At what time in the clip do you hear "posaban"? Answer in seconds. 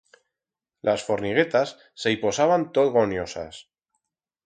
2.25-2.67